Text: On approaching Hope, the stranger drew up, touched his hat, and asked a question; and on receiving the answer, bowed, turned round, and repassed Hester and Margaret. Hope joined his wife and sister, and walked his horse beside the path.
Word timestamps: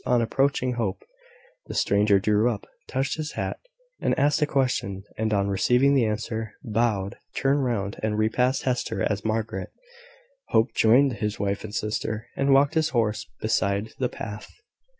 On 0.03 0.19
approaching 0.19 0.73
Hope, 0.81 1.03
the 1.67 1.75
stranger 1.75 2.19
drew 2.19 2.49
up, 2.49 2.65
touched 2.87 3.17
his 3.17 3.33
hat, 3.33 3.59
and 3.99 4.17
asked 4.17 4.41
a 4.41 4.47
question; 4.47 5.03
and 5.15 5.31
on 5.31 5.47
receiving 5.47 5.93
the 5.93 6.07
answer, 6.07 6.53
bowed, 6.63 7.19
turned 7.35 7.63
round, 7.63 7.99
and 8.01 8.17
repassed 8.17 8.63
Hester 8.63 9.01
and 9.01 9.23
Margaret. 9.23 9.69
Hope 10.47 10.73
joined 10.73 11.17
his 11.17 11.39
wife 11.39 11.63
and 11.63 11.75
sister, 11.75 12.29
and 12.35 12.51
walked 12.51 12.73
his 12.73 12.89
horse 12.89 13.27
beside 13.41 13.93
the 13.99 14.09
path. 14.09 14.51